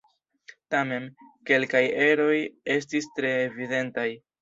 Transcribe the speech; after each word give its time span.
Tamen, 0.75 1.05
kelkaj 1.51 1.83
eroj 2.07 2.41
estis 2.79 3.15
tre 3.19 3.39
evidentaj. 3.47 4.13